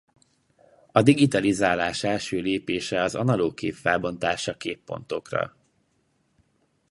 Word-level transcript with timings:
A 0.91 1.01
digitalizálás 1.01 2.03
első 2.03 2.39
lépése 2.39 3.01
az 3.01 3.15
analóg 3.15 3.53
kép 3.53 3.73
felbontása 3.75 4.57
képpontokra. 4.57 5.55